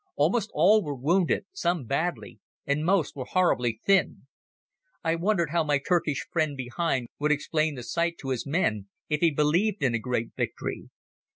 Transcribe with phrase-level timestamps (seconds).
[0.15, 4.25] Almost all were wounded, some badly, and most were horribly thin.
[5.03, 9.19] I wondered how my Turkish friend behind would explain the sight to his men, if
[9.19, 10.89] he believed in a great victory.